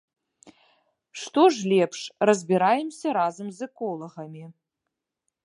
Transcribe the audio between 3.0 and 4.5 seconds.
разам з эколагамі.